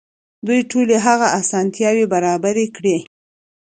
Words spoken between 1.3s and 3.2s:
اسانتياوې برابرې کړې.